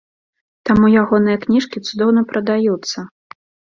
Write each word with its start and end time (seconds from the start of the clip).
Таму 0.69 0.85
ягоныя 1.01 1.41
кніжкі 1.45 1.85
цудоўна 1.87 2.21
прадаюцца! 2.33 2.99